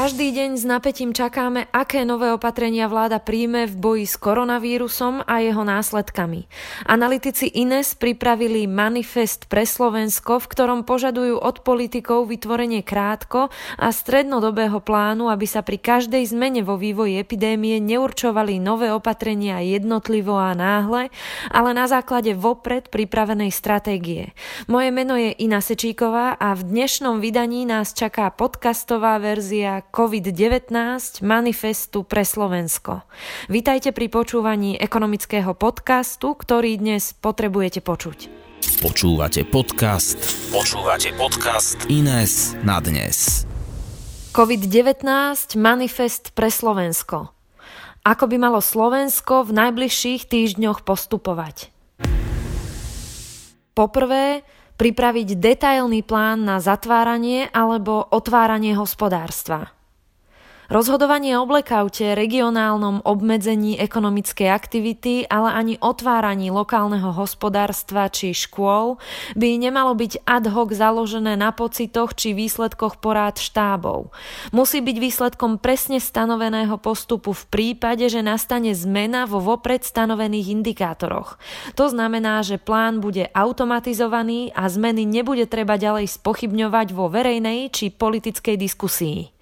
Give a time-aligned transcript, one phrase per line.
[0.00, 5.44] Každý deň s napätím čakáme, aké nové opatrenia vláda príjme v boji s koronavírusom a
[5.44, 6.48] jeho následkami.
[6.88, 14.80] Analytici INES pripravili manifest pre Slovensko, v ktorom požadujú od politikov vytvorenie krátko a strednodobého
[14.80, 21.12] plánu, aby sa pri každej zmene vo vývoji epidémie neurčovali nové opatrenia jednotlivo a náhle,
[21.52, 24.32] ale na základe vopred pripravenej stratégie.
[24.64, 30.70] Moje meno je Ina Sečíková a v dnešnom vydaní nás čaká podcastová verzia COVID-19
[31.26, 33.02] manifestu pre Slovensko.
[33.50, 38.30] Vítajte pri počúvaní ekonomického podcastu, ktorý dnes potrebujete počuť.
[38.78, 40.22] Počúvate podcast.
[40.54, 43.42] Počúvate podcast Ines na dnes.
[44.30, 45.02] COVID-19
[45.58, 47.34] manifest pre Slovensko.
[48.06, 51.74] Ako by malo Slovensko v najbližších týždňoch postupovať?
[53.74, 54.46] Poprvé,
[54.78, 59.79] pripraviť detailný plán na zatváranie alebo otváranie hospodárstva.
[60.70, 69.02] Rozhodovanie o blackoute, regionálnom obmedzení ekonomickej aktivity, ale ani otváraní lokálneho hospodárstva či škôl
[69.34, 74.14] by nemalo byť ad hoc založené na pocitoch či výsledkoch porád štábov.
[74.54, 81.42] Musí byť výsledkom presne stanoveného postupu v prípade, že nastane zmena vo vopred stanovených indikátoroch.
[81.74, 87.90] To znamená, že plán bude automatizovaný a zmeny nebude treba ďalej spochybňovať vo verejnej či
[87.90, 89.34] politickej diskusii.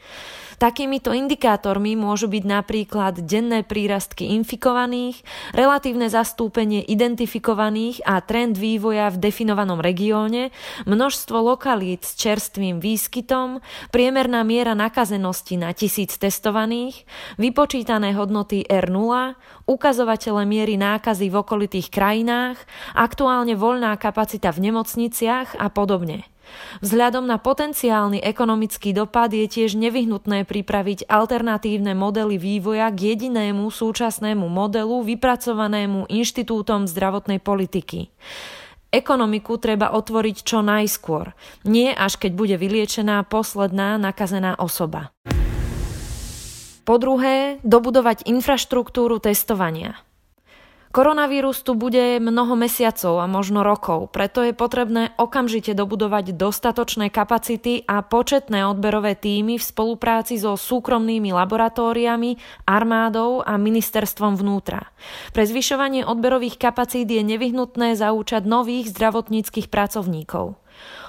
[0.59, 5.23] Takýmito indikátormi môžu byť napríklad denné prírastky infikovaných,
[5.55, 10.51] relatívne zastúpenie identifikovaných a trend vývoja v definovanom regióne,
[10.83, 13.63] množstvo lokalít s čerstvým výskytom,
[13.95, 17.07] priemerná miera nakazenosti na tisíc testovaných,
[17.39, 19.39] vypočítané hodnoty R0,
[19.71, 22.59] ukazovatele miery nákazy v okolitých krajinách,
[22.99, 26.27] aktuálne voľná kapacita v nemocniciach a podobne.
[26.85, 34.47] Vzhľadom na potenciálny ekonomický dopad je tiež nevyhnutné pripraviť alternatívne modely vývoja k jedinému súčasnému
[34.47, 38.11] modelu vypracovanému Inštitútom zdravotnej politiky.
[38.89, 41.37] Ekonomiku treba otvoriť čo najskôr,
[41.69, 45.13] nie až keď bude vyliečená posledná nakazená osoba.
[46.89, 50.08] Po druhé, dobudovať infraštruktúru testovania.
[50.99, 57.87] Koronavírus tu bude mnoho mesiacov a možno rokov, preto je potrebné okamžite dobudovať dostatočné kapacity
[57.87, 62.35] a početné odberové týmy v spolupráci so súkromnými laboratóriami,
[62.67, 64.91] armádou a ministerstvom vnútra.
[65.31, 70.59] Pre zvyšovanie odberových kapacít je nevyhnutné zaúčať nových zdravotníckých pracovníkov.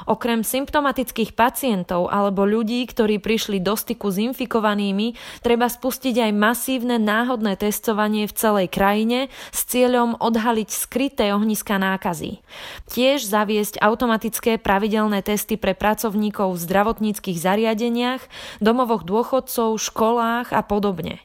[0.09, 5.13] Okrem symptomatických pacientov alebo ľudí, ktorí prišli do styku s infikovanými,
[5.45, 12.41] treba spustiť aj masívne náhodné testovanie v celej krajine s cieľom odhaliť skryté ohniska nákazy.
[12.89, 18.25] Tiež zaviesť automatické pravidelné testy pre pracovníkov v zdravotníckých zariadeniach,
[18.59, 21.21] domovoch dôchodcov, školách a podobne.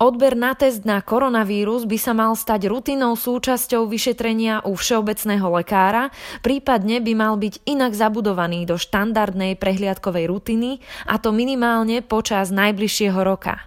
[0.00, 6.08] Odber na test na koronavírus by sa mal stať rutinou súčasťou vyšetrenia u všeobecného lekára,
[6.40, 13.20] prípadne by mal byť inak zabudovaný do štandardnej prehliadkovej rutiny, a to minimálne počas najbližšieho
[13.20, 13.60] roka.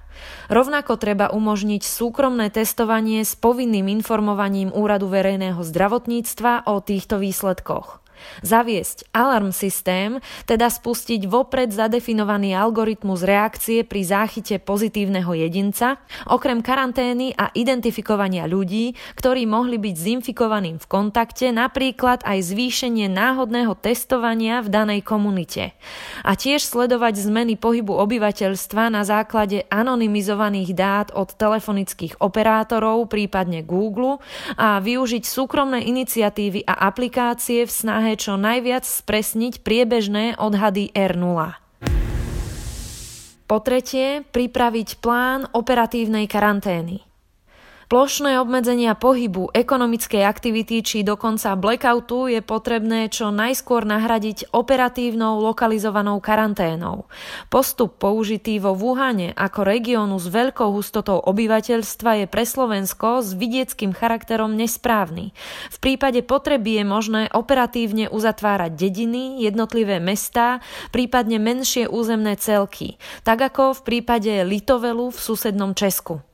[0.49, 8.02] Rovnako treba umožniť súkromné testovanie s povinným informovaním Úradu verejného zdravotníctva o týchto výsledkoch.
[8.41, 10.19] Zaviesť alarm systém,
[10.49, 18.95] teda spustiť vopred zadefinovaný algoritmus reakcie pri záchyte pozitívneho jedinca, okrem karantény a identifikovania ľudí,
[19.15, 25.75] ktorí mohli byť s infikovaným v kontakte, napríklad aj zvýšenie náhodného testovania v danej komunite.
[26.23, 34.19] A tiež sledovať zmeny pohybu obyvateľstva na základe anonymizovaných dát od telefonických operátorov, prípadne Google
[34.55, 41.57] a využiť súkromné iniciatívy a aplikácie v snahe čo najviac spresniť priebežné odhady R0.
[43.43, 47.03] Po tretie, pripraviť plán operatívnej karantény.
[47.93, 56.17] Plošné obmedzenia pohybu, ekonomickej aktivity či dokonca blackoutu je potrebné čo najskôr nahradiť operatívnou lokalizovanou
[56.17, 57.05] karanténou.
[57.53, 63.93] Postup použitý vo Wuhane ako regiónu s veľkou hustotou obyvateľstva je pre Slovensko s vidieckým
[63.93, 65.29] charakterom nesprávny.
[65.69, 73.37] V prípade potreby je možné operatívne uzatvárať dediny, jednotlivé mestá, prípadne menšie územné celky, tak
[73.53, 76.25] ako v prípade Litovelu v susednom Česku.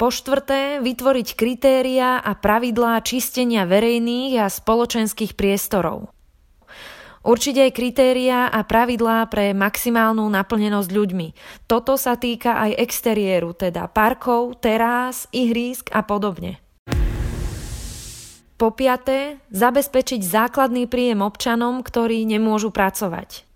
[0.00, 6.08] Po štvrté, vytvoriť kritériá a pravidlá čistenia verejných a spoločenských priestorov.
[7.20, 11.28] Určite aj kritériá a pravidlá pre maximálnu naplnenosť ľuďmi.
[11.68, 16.64] Toto sa týka aj exteriéru, teda parkov, terás, ihrísk a podobne.
[18.56, 23.49] Po piaté, zabezpečiť základný príjem občanom, ktorí nemôžu pracovať.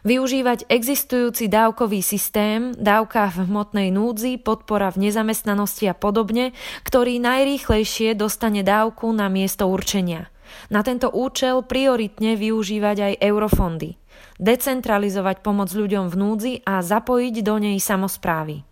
[0.00, 6.56] Využívať existujúci dávkový systém, dávka v hmotnej núdzi, podpora v nezamestnanosti a podobne,
[6.88, 10.32] ktorý najrýchlejšie dostane dávku na miesto určenia.
[10.72, 14.00] Na tento účel prioritne využívať aj eurofondy.
[14.40, 18.64] Decentralizovať pomoc ľuďom v núdzi a zapojiť do nej samozprávy.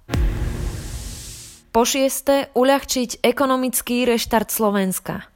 [1.68, 5.28] Po šieste, uľahčiť ekonomický reštart Slovenska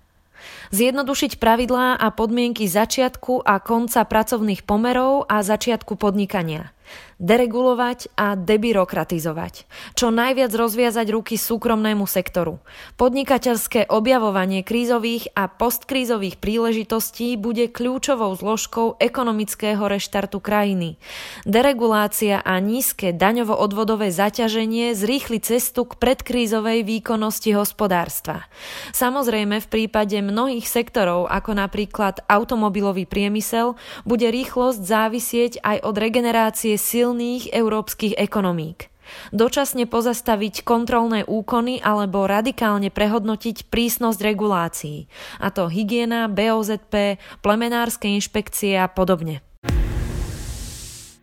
[0.74, 6.74] zjednodušiť pravidlá a podmienky začiatku a konca pracovných pomerov a začiatku podnikania
[7.22, 9.70] deregulovať a debyrokratizovať.
[9.94, 12.58] Čo najviac rozviazať ruky súkromnému sektoru.
[12.98, 20.98] Podnikateľské objavovanie krízových a postkrízových príležitostí bude kľúčovou zložkou ekonomického reštartu krajiny.
[21.46, 28.50] Deregulácia a nízke daňovo-odvodové zaťaženie zrýchli cestu k predkrízovej výkonnosti hospodárstva.
[28.90, 36.74] Samozrejme v prípade mnohých sektorov, ako napríklad automobilový priemysel, bude rýchlosť závisieť aj od regenerácie
[36.82, 38.90] silných európskych ekonomík.
[39.31, 45.06] Dočasne pozastaviť kontrolné úkony alebo radikálne prehodnotiť prísnosť regulácií,
[45.38, 49.44] a to hygiena, BOZP, plemenárske inšpekcie a podobne.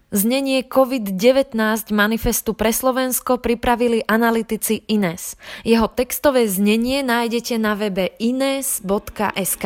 [0.10, 1.54] Znenie COVID-19
[1.94, 5.38] manifestu pre Slovensko pripravili analytici INES.
[5.62, 9.66] Jeho textové znenie nájdete na webe ines.sk.